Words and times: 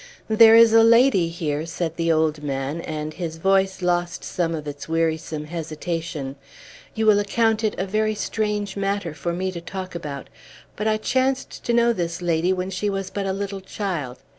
"There 0.29 0.55
is 0.55 0.73
a 0.73 0.83
lady 0.83 1.29
here," 1.29 1.67
said 1.67 1.95
the 1.95 2.11
old 2.11 2.41
man; 2.41 2.81
and 2.81 3.13
his 3.13 3.37
voice 3.37 3.83
lost 3.83 4.23
some 4.23 4.55
of 4.55 4.67
its 4.67 4.89
wearisome 4.89 5.45
hesitation. 5.45 6.37
"You 6.95 7.05
will 7.05 7.19
account 7.19 7.63
it 7.63 7.75
a 7.77 7.85
very 7.85 8.15
strange 8.15 8.75
matter 8.75 9.13
for 9.13 9.31
me 9.31 9.51
to 9.51 9.61
talk 9.61 9.93
about; 9.93 10.27
but 10.75 10.87
I 10.87 10.97
chanced 10.97 11.63
to 11.65 11.71
know 11.71 11.93
this 11.93 12.19
lady 12.19 12.51
when 12.51 12.71
she 12.71 12.89
was 12.89 13.11
but 13.11 13.27
a 13.27 13.31
little 13.31 13.61
child. 13.61 14.17